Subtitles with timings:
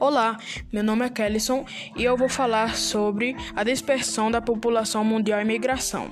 [0.00, 0.38] Olá,
[0.72, 1.66] meu nome é Kellison
[1.96, 6.08] e eu vou falar sobre a dispersão da população mundial e migração.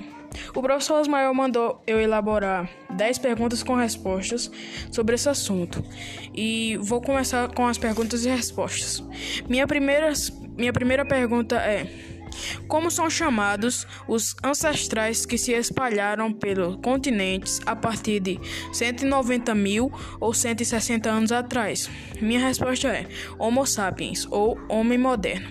[0.53, 4.51] O professor Osmael mandou eu elaborar 10 perguntas com respostas
[4.91, 5.81] sobre esse assunto
[6.35, 9.01] e vou começar com as perguntas e respostas.
[9.47, 10.11] Minha primeira,
[10.57, 12.16] minha primeira pergunta é.
[12.67, 18.39] Como são chamados os ancestrais que se espalharam pelos continentes a partir de
[18.73, 21.89] 190 mil ou 160 anos atrás?
[22.21, 23.07] Minha resposta é
[23.37, 25.47] Homo sapiens ou Homem Moderno.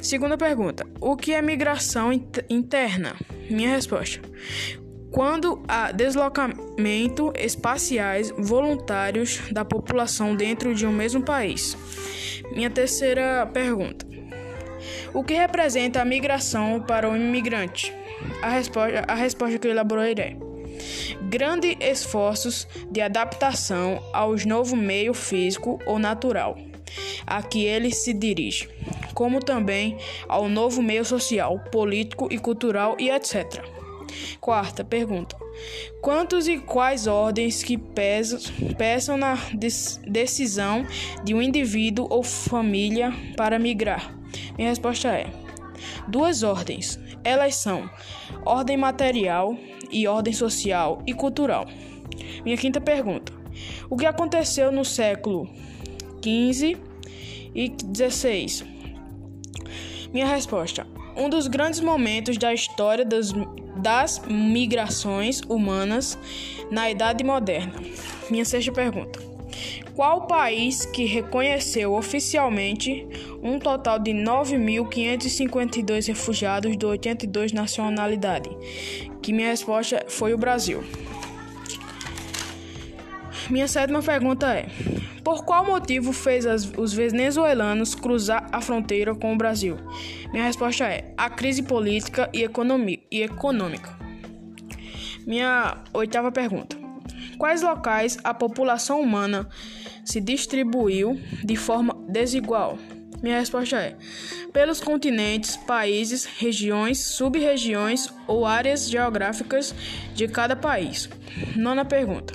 [0.00, 2.12] Segunda pergunta: O que é migração
[2.48, 3.16] interna?
[3.50, 4.20] Minha resposta:
[5.10, 11.76] quando há deslocamento espaciais voluntários da população dentro de um mesmo país.
[12.52, 14.06] Minha terceira pergunta:
[15.16, 17.90] o que representa a migração para o imigrante?
[18.42, 20.36] A resposta, a resposta que eu elaborei é:
[21.22, 26.58] grandes esforços de adaptação ao novo meio físico ou natural
[27.26, 28.68] a que ele se dirige,
[29.14, 29.96] como também
[30.28, 33.64] ao novo meio social, político e cultural e etc.
[34.38, 35.34] Quarta pergunta:
[36.02, 38.38] Quantos e quais ordens que pesam,
[38.76, 39.38] pesam na
[40.06, 40.86] decisão
[41.24, 44.15] de um indivíduo ou família para migrar?
[44.56, 45.26] Minha resposta é:
[46.08, 46.98] duas ordens.
[47.22, 47.90] Elas são
[48.44, 49.56] ordem material
[49.90, 51.66] e ordem social e cultural.
[52.44, 53.32] Minha quinta pergunta:
[53.90, 55.48] O que aconteceu no século
[56.22, 56.76] XV
[57.54, 58.66] e XVI?
[60.12, 63.32] Minha resposta: um dos grandes momentos da história das,
[63.76, 66.18] das migrações humanas
[66.70, 67.74] na Idade Moderna.
[68.30, 69.18] Minha sexta pergunta:
[69.96, 73.08] qual país que reconheceu oficialmente
[73.42, 78.52] um total de 9.552 refugiados de 82 nacionalidades?
[79.22, 80.84] Que minha resposta foi o Brasil.
[83.48, 84.66] Minha sétima pergunta é:
[85.24, 89.78] Por qual motivo fez as, os venezuelanos cruzar a fronteira com o Brasil?
[90.30, 92.46] Minha resposta é: a crise política e,
[93.10, 93.96] e econômica.
[95.26, 96.85] Minha oitava pergunta:
[97.38, 99.48] Quais locais a população humana
[100.04, 102.78] se distribuiu de forma desigual?
[103.22, 103.96] Minha resposta é:
[104.52, 109.74] pelos continentes, países, regiões, sub-regiões ou áreas geográficas
[110.14, 111.08] de cada país.
[111.54, 112.34] Nona pergunta: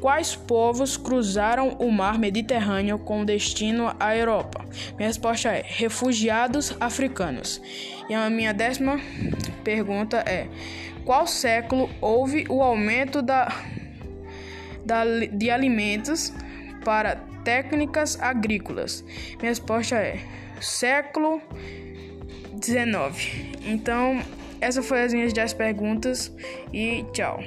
[0.00, 4.64] Quais povos cruzaram o mar Mediterrâneo com destino à Europa?
[4.96, 7.60] Minha resposta é: refugiados africanos.
[8.08, 9.00] E a minha décima
[9.62, 10.48] pergunta é:
[11.04, 13.52] qual século houve o aumento da
[15.32, 16.32] de alimentos
[16.84, 19.04] para técnicas agrícolas?
[19.38, 20.20] Minha resposta é
[20.60, 21.40] século
[22.54, 23.58] 19.
[23.64, 24.22] Então,
[24.60, 26.32] essas foram as minhas 10 perguntas
[26.72, 27.42] e tchau.